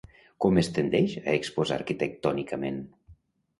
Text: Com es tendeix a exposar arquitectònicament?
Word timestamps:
Com 0.45 0.55
es 0.61 0.69
tendeix 0.77 1.13
a 1.19 1.37
exposar 1.41 1.79
arquitectònicament? 1.83 2.83